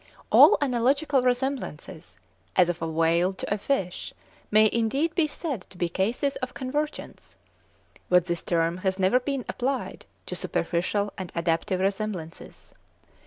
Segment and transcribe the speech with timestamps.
[0.31, 2.15] All analogical resemblances,
[2.55, 4.15] as of a whale to a fish,
[4.49, 7.37] may indeed be said to be cases of convergence;
[8.09, 12.73] but this term has never been applied to superficial and adaptive resemblances.